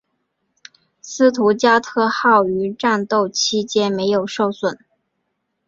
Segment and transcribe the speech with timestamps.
[0.99, 4.79] 斯图加特号于战斗期间没有受损。